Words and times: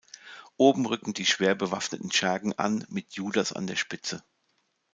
Oben 0.57 0.87
rücken 0.87 1.13
die 1.13 1.27
schwer 1.27 1.53
bewaffneten 1.53 2.11
Schergen 2.11 2.57
an 2.57 2.83
mit 2.89 3.13
Judas 3.13 3.53
an 3.53 3.67
der 3.67 3.75
Spitze. 3.75 4.23